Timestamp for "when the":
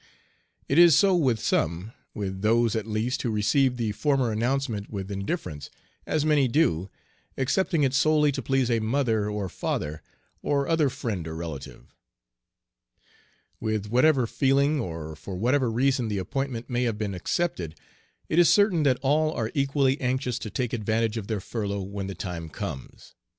21.83-22.15